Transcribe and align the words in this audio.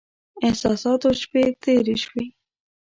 احساساتو 0.47 1.09
شپې 1.21 1.43
تېرې 1.63 1.95
شوې. 2.03 2.25